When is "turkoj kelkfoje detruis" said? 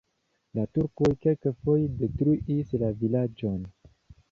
0.77-2.75